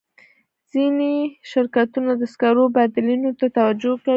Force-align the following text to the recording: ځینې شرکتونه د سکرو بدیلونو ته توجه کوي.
ځینې 0.71 1.13
شرکتونه 1.51 2.11
د 2.17 2.21
سکرو 2.33 2.63
بدیلونو 2.75 3.29
ته 3.39 3.45
توجه 3.57 3.91
کوي. 4.03 4.09